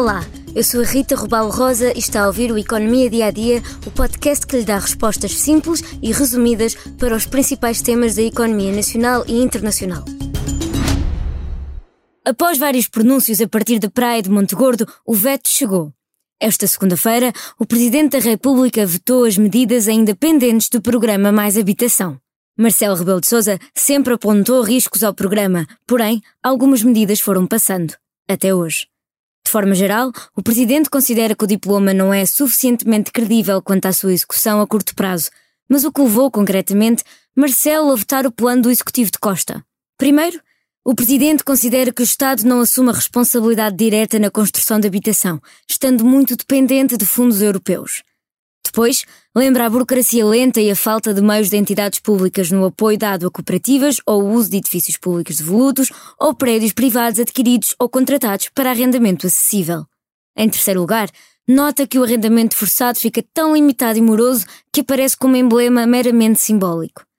Olá, 0.00 0.24
eu 0.56 0.64
sou 0.64 0.80
a 0.80 0.84
Rita 0.84 1.14
Rubalo 1.14 1.50
Rosa 1.50 1.92
e 1.94 1.98
está 1.98 2.22
a 2.22 2.26
ouvir 2.26 2.50
o 2.50 2.56
Economia 2.56 3.10
Dia 3.10 3.26
a 3.26 3.30
Dia, 3.30 3.62
o 3.86 3.90
podcast 3.90 4.46
que 4.46 4.56
lhe 4.56 4.64
dá 4.64 4.78
respostas 4.78 5.32
simples 5.32 5.82
e 6.00 6.10
resumidas 6.10 6.74
para 6.98 7.14
os 7.14 7.26
principais 7.26 7.82
temas 7.82 8.14
da 8.14 8.22
economia 8.22 8.72
nacional 8.72 9.26
e 9.28 9.42
internacional. 9.42 10.02
Após 12.24 12.56
vários 12.56 12.88
pronúncios 12.88 13.42
a 13.42 13.46
partir 13.46 13.78
da 13.78 13.90
praia 13.90 14.22
de 14.22 14.30
Monte 14.30 14.54
Gordo, 14.54 14.88
o 15.04 15.12
veto 15.12 15.50
chegou. 15.50 15.92
Esta 16.40 16.66
segunda-feira, 16.66 17.30
o 17.58 17.66
Presidente 17.66 18.12
da 18.12 18.24
República 18.24 18.86
vetou 18.86 19.24
as 19.24 19.36
medidas 19.36 19.86
ainda 19.86 20.16
pendentes 20.16 20.70
do 20.70 20.80
programa 20.80 21.30
Mais 21.30 21.58
Habitação. 21.58 22.18
Marcelo 22.56 22.96
Rebelo 22.96 23.20
de 23.20 23.26
Sousa 23.26 23.58
sempre 23.74 24.14
apontou 24.14 24.62
riscos 24.62 25.04
ao 25.04 25.12
programa, 25.12 25.66
porém, 25.86 26.22
algumas 26.42 26.82
medidas 26.82 27.20
foram 27.20 27.46
passando, 27.46 27.92
até 28.26 28.54
hoje. 28.54 28.86
De 29.44 29.50
forma 29.50 29.74
geral, 29.74 30.12
o 30.36 30.42
Presidente 30.42 30.90
considera 30.90 31.34
que 31.34 31.44
o 31.44 31.46
diploma 31.46 31.92
não 31.92 32.12
é 32.12 32.24
suficientemente 32.24 33.10
credível 33.10 33.60
quanto 33.60 33.86
à 33.86 33.92
sua 33.92 34.12
execução 34.12 34.60
a 34.60 34.66
curto 34.66 34.94
prazo, 34.94 35.30
mas 35.68 35.84
o 35.84 35.92
que 35.92 36.00
levou, 36.00 36.30
concretamente, 36.30 37.04
Marcelo 37.36 37.92
a 37.92 37.96
votar 37.96 38.26
o 38.26 38.32
plano 38.32 38.62
do 38.62 38.70
Executivo 38.70 39.10
de 39.10 39.18
Costa. 39.18 39.64
Primeiro, 39.96 40.40
o 40.84 40.94
Presidente 40.94 41.44
considera 41.44 41.92
que 41.92 42.02
o 42.02 42.04
Estado 42.04 42.42
não 42.44 42.60
assume 42.60 42.90
a 42.90 42.94
responsabilidade 42.94 43.76
direta 43.76 44.18
na 44.18 44.30
construção 44.30 44.80
de 44.80 44.86
habitação, 44.86 45.40
estando 45.68 46.04
muito 46.04 46.36
dependente 46.36 46.96
de 46.96 47.04
fundos 47.04 47.42
europeus. 47.42 48.02
Depois, 48.70 49.04
lembra 49.34 49.66
a 49.66 49.70
burocracia 49.70 50.24
lenta 50.24 50.60
e 50.60 50.70
a 50.70 50.76
falta 50.76 51.12
de 51.12 51.20
meios 51.20 51.50
de 51.50 51.56
entidades 51.56 51.98
públicas 51.98 52.52
no 52.52 52.64
apoio 52.64 52.96
dado 52.96 53.26
a 53.26 53.30
cooperativas 53.30 53.96
ou 54.06 54.22
o 54.22 54.32
uso 54.32 54.48
de 54.48 54.58
edifícios 54.58 54.96
públicos 54.96 55.38
devolutos 55.38 55.90
ou 56.16 56.32
prédios 56.32 56.72
privados 56.72 57.18
adquiridos 57.18 57.74
ou 57.80 57.88
contratados 57.88 58.48
para 58.54 58.70
arrendamento 58.70 59.26
acessível. 59.26 59.84
Em 60.36 60.48
terceiro 60.48 60.78
lugar, 60.78 61.10
nota 61.48 61.84
que 61.84 61.98
o 61.98 62.04
arrendamento 62.04 62.54
forçado 62.54 63.00
fica 63.00 63.24
tão 63.34 63.54
limitado 63.54 63.98
e 63.98 64.02
moroso 64.02 64.46
que 64.72 64.82
aparece 64.82 65.16
como 65.16 65.34
emblema 65.34 65.84
meramente 65.84 66.40
simbólico. 66.40 67.09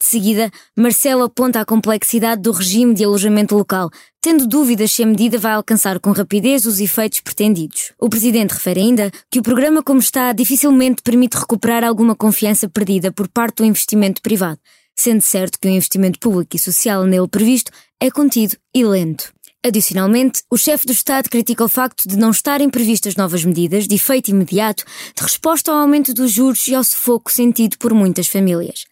De 0.00 0.06
seguida, 0.06 0.50
Marcelo 0.76 1.24
aponta 1.24 1.60
a 1.60 1.64
complexidade 1.64 2.40
do 2.40 2.52
regime 2.52 2.94
de 2.94 3.02
alojamento 3.02 3.56
local, 3.56 3.90
tendo 4.20 4.46
dúvidas 4.46 4.92
se 4.92 5.02
a 5.02 5.06
medida 5.06 5.38
vai 5.38 5.52
alcançar 5.52 5.98
com 5.98 6.12
rapidez 6.12 6.66
os 6.66 6.78
efeitos 6.78 7.20
pretendidos. 7.20 7.92
O 8.00 8.08
presidente 8.08 8.52
refere 8.52 8.80
ainda 8.80 9.10
que 9.28 9.40
o 9.40 9.42
programa 9.42 9.82
como 9.82 9.98
está 9.98 10.32
dificilmente 10.32 11.02
permite 11.02 11.36
recuperar 11.36 11.82
alguma 11.82 12.14
confiança 12.14 12.68
perdida 12.68 13.10
por 13.10 13.26
parte 13.26 13.56
do 13.56 13.64
investimento 13.64 14.22
privado, 14.22 14.60
sendo 14.96 15.20
certo 15.20 15.58
que 15.58 15.66
o 15.66 15.70
investimento 15.70 16.20
público 16.20 16.54
e 16.54 16.60
social 16.60 17.04
nele 17.04 17.26
previsto 17.26 17.72
é 18.00 18.08
contido 18.08 18.56
e 18.72 18.84
lento. 18.84 19.32
Adicionalmente, 19.66 20.42
o 20.48 20.56
chefe 20.56 20.86
do 20.86 20.92
Estado 20.92 21.28
critica 21.28 21.64
o 21.64 21.68
facto 21.68 22.08
de 22.08 22.16
não 22.16 22.30
estarem 22.30 22.70
previstas 22.70 23.16
novas 23.16 23.44
medidas 23.44 23.88
de 23.88 23.96
efeito 23.96 24.30
imediato 24.30 24.84
de 25.16 25.22
resposta 25.24 25.72
ao 25.72 25.78
aumento 25.78 26.14
dos 26.14 26.30
juros 26.30 26.68
e 26.68 26.74
ao 26.76 26.84
sufoco 26.84 27.32
sentido 27.32 27.76
por 27.78 27.92
muitas 27.92 28.28
famílias. 28.28 28.84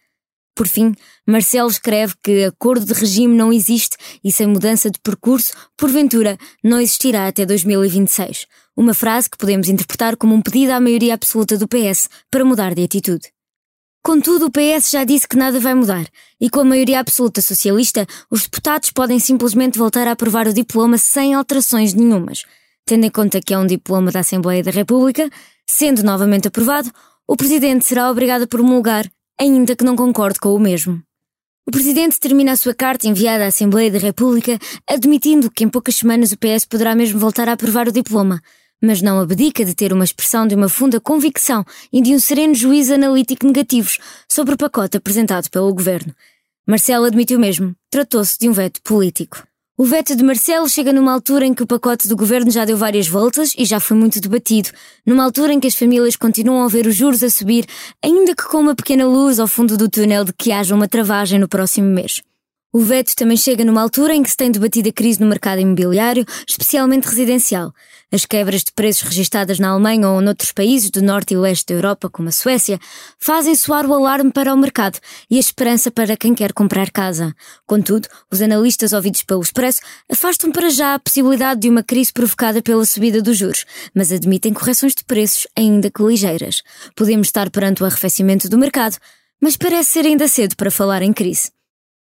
Por 0.57 0.67
fim, 0.67 0.95
Marcelo 1.23 1.69
escreve 1.69 2.15
que 2.23 2.45
acordo 2.45 2.83
de 2.83 2.93
regime 2.93 3.35
não 3.35 3.53
existe 3.53 3.95
e 4.23 4.31
sem 4.31 4.47
mudança 4.47 4.89
de 4.89 4.99
percurso, 4.99 5.53
porventura, 5.77 6.35
não 6.63 6.81
existirá 6.81 7.27
até 7.27 7.45
2026. 7.45 8.47
Uma 8.75 8.95
frase 8.95 9.29
que 9.29 9.37
podemos 9.37 9.69
interpretar 9.69 10.17
como 10.17 10.33
um 10.33 10.41
pedido 10.41 10.71
à 10.71 10.79
maioria 10.79 11.13
absoluta 11.13 11.59
do 11.59 11.67
PS 11.67 12.09
para 12.31 12.43
mudar 12.43 12.73
de 12.73 12.83
atitude. 12.83 13.31
Contudo, 14.03 14.47
o 14.47 14.51
PS 14.51 14.89
já 14.89 15.03
disse 15.03 15.27
que 15.27 15.37
nada 15.37 15.59
vai 15.59 15.75
mudar, 15.75 16.07
e 16.41 16.49
com 16.49 16.61
a 16.61 16.65
maioria 16.65 17.01
absoluta 17.01 17.39
socialista, 17.39 18.07
os 18.31 18.45
deputados 18.45 18.89
podem 18.89 19.19
simplesmente 19.19 19.77
voltar 19.77 20.07
a 20.07 20.13
aprovar 20.13 20.47
o 20.47 20.53
diploma 20.53 20.97
sem 20.97 21.35
alterações 21.35 21.93
nenhumas. 21.93 22.45
Tendo 22.83 23.05
em 23.05 23.11
conta 23.11 23.39
que 23.39 23.53
é 23.53 23.59
um 23.59 23.67
diploma 23.67 24.11
da 24.11 24.21
Assembleia 24.21 24.63
da 24.63 24.71
República, 24.71 25.29
sendo 25.69 26.01
novamente 26.01 26.47
aprovado, 26.47 26.91
o 27.27 27.35
Presidente 27.35 27.85
será 27.85 28.09
obrigado 28.09 28.43
a 28.43 28.47
promulgar 28.47 29.07
ainda 29.39 29.75
que 29.75 29.83
não 29.83 29.95
concorde 29.95 30.39
com 30.39 30.53
o 30.53 30.59
mesmo. 30.59 31.01
O 31.67 31.71
Presidente 31.71 32.19
termina 32.19 32.53
a 32.53 32.55
sua 32.55 32.73
carta 32.73 33.07
enviada 33.07 33.43
à 33.43 33.47
Assembleia 33.47 33.91
da 33.91 33.99
República 33.99 34.57
admitindo 34.89 35.51
que 35.51 35.63
em 35.63 35.69
poucas 35.69 35.97
semanas 35.97 36.31
o 36.31 36.37
PS 36.37 36.65
poderá 36.65 36.95
mesmo 36.95 37.19
voltar 37.19 37.49
a 37.49 37.53
aprovar 37.53 37.87
o 37.87 37.91
diploma, 37.91 38.41
mas 38.81 39.01
não 39.01 39.19
abdica 39.19 39.65
de 39.65 39.75
ter 39.75 39.91
uma 39.91 40.05
expressão 40.05 40.47
de 40.47 40.55
uma 40.55 40.69
funda 40.69 41.01
convicção 41.01 41.65
e 41.91 42.01
de 42.01 42.13
um 42.13 42.19
sereno 42.19 42.55
juízo 42.55 42.93
analítico 42.93 43.45
negativos 43.45 43.99
sobre 44.29 44.53
o 44.53 44.57
pacote 44.57 44.97
apresentado 44.97 45.49
pelo 45.49 45.73
Governo. 45.73 46.15
Marcelo 46.65 47.05
admitiu 47.05 47.39
mesmo, 47.39 47.75
tratou-se 47.89 48.37
de 48.39 48.47
um 48.47 48.53
veto 48.53 48.81
político. 48.81 49.45
O 49.79 49.85
veto 49.85 50.15
de 50.15 50.23
Marcelo 50.23 50.67
chega 50.67 50.91
numa 50.91 51.13
altura 51.13 51.45
em 51.45 51.53
que 51.53 51.61
o 51.61 51.67
pacote 51.67 52.07
do 52.07 52.15
governo 52.15 52.49
já 52.49 52.65
deu 52.65 52.75
várias 52.75 53.07
voltas 53.07 53.53
e 53.55 53.63
já 53.63 53.79
foi 53.79 53.95
muito 53.95 54.19
debatido, 54.19 54.69
numa 55.05 55.23
altura 55.23 55.53
em 55.53 55.59
que 55.59 55.67
as 55.67 55.75
famílias 55.75 56.15
continuam 56.15 56.63
a 56.63 56.67
ver 56.67 56.87
os 56.87 56.95
juros 56.95 57.21
a 57.21 57.29
subir, 57.29 57.63
ainda 58.03 58.35
que 58.35 58.43
com 58.43 58.57
uma 58.57 58.75
pequena 58.75 59.05
luz 59.05 59.39
ao 59.39 59.45
fundo 59.45 59.77
do 59.77 59.87
túnel 59.87 60.25
de 60.25 60.33
que 60.33 60.51
haja 60.51 60.73
uma 60.73 60.87
travagem 60.87 61.37
no 61.37 61.47
próximo 61.47 61.87
mês. 61.89 62.23
O 62.77 62.81
veto 62.81 63.15
também 63.15 63.35
chega 63.35 63.65
numa 63.65 63.81
altura 63.81 64.13
em 64.13 64.21
que 64.21 64.29
se 64.29 64.37
tem 64.37 64.51
debatido 64.51 64.89
a 64.89 64.91
crise 64.91 65.19
no 65.19 65.25
mercado 65.25 65.59
imobiliário, 65.59 66.23
especialmente 66.47 67.05
residencial. 67.05 67.73
As 68.11 68.23
quebras 68.23 68.63
de 68.63 68.71
preços 68.71 69.01
registadas 69.01 69.57
na 69.57 69.69
Alemanha 69.69 70.07
ou 70.07 70.21
noutros 70.21 70.51
países 70.51 70.91
do 70.91 71.01
norte 71.01 71.33
e 71.33 71.37
leste 71.37 71.65
da 71.65 71.73
Europa, 71.73 72.07
como 72.07 72.29
a 72.29 72.31
Suécia, 72.31 72.79
fazem 73.17 73.55
soar 73.55 73.83
o 73.87 73.95
alarme 73.95 74.31
para 74.31 74.53
o 74.53 74.57
mercado 74.57 74.99
e 75.27 75.37
a 75.37 75.39
esperança 75.39 75.89
para 75.89 76.15
quem 76.15 76.35
quer 76.35 76.53
comprar 76.53 76.91
casa. 76.91 77.33
Contudo, 77.65 78.07
os 78.31 78.43
analistas 78.43 78.93
ouvidos 78.93 79.23
pelo 79.23 79.41
Expresso 79.41 79.81
afastam 80.07 80.51
para 80.51 80.69
já 80.69 80.93
a 80.93 80.99
possibilidade 80.99 81.61
de 81.61 81.69
uma 81.71 81.81
crise 81.81 82.13
provocada 82.13 82.61
pela 82.61 82.85
subida 82.85 83.23
dos 83.23 83.39
juros, 83.39 83.65
mas 83.91 84.11
admitem 84.11 84.53
correções 84.53 84.93
de 84.93 85.03
preços 85.03 85.47
ainda 85.57 85.89
que 85.89 86.03
ligeiras. 86.03 86.61
Podemos 86.95 87.29
estar 87.29 87.49
perante 87.49 87.81
o 87.81 87.87
arrefecimento 87.87 88.47
do 88.47 88.55
mercado, 88.55 88.97
mas 89.41 89.57
parece 89.57 89.93
ser 89.93 90.05
ainda 90.05 90.27
cedo 90.27 90.55
para 90.55 90.69
falar 90.69 91.01
em 91.01 91.11
crise. 91.11 91.56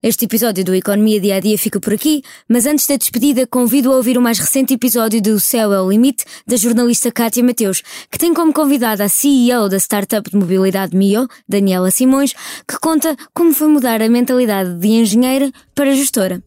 Este 0.04 0.26
episódio 0.26 0.64
do 0.64 0.76
Economia 0.76 1.20
Dia 1.20 1.38
a 1.38 1.40
Dia 1.40 1.58
fica 1.58 1.80
por 1.80 1.92
aqui, 1.92 2.22
mas 2.48 2.68
antes 2.68 2.86
da 2.86 2.98
despedida 2.98 3.48
convido 3.48 3.92
a 3.92 3.96
ouvir 3.96 4.16
o 4.16 4.22
mais 4.22 4.38
recente 4.38 4.76
episódio 4.76 5.20
do 5.20 5.40
Céu 5.40 5.74
é 5.74 5.82
o 5.82 5.90
Limite, 5.90 6.24
da 6.46 6.56
jornalista 6.56 7.12
Kátia 7.12 7.44
Mateus, 7.44 7.82
que 8.12 8.20
tem 8.20 8.32
como 8.32 8.54
convidada 8.54 9.06
a 9.06 9.10
CEO 9.10 9.68
da 9.68 9.78
startup 9.78 10.30
de 10.30 10.38
mobilidade 10.38 10.96
Mio, 10.96 11.28
Daniela 11.50 11.90
Simões, 11.90 12.36
que 12.68 12.80
conta 12.80 13.18
como 13.34 13.52
foi 13.52 13.70
mudar 13.70 14.00
a 14.00 14.08
mentalidade 14.08 14.76
de 14.76 14.88
engenheira 14.88 15.52
para 15.74 15.96
gestora. 15.96 16.44